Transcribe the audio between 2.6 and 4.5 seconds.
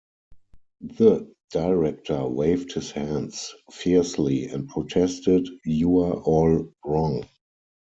his hands fiercely